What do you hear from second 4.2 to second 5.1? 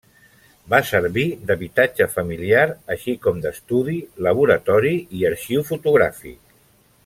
laboratori